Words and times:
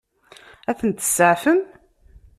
Ad 0.69 0.75
tent-tseɛfem? 0.79 1.59